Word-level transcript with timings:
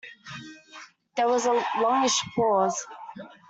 There 1.15 1.27
was 1.27 1.45
a 1.45 1.63
longish 1.79 2.19
pause. 2.35 2.87